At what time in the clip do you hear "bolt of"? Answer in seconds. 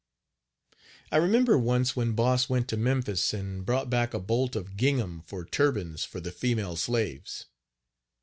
4.19-4.75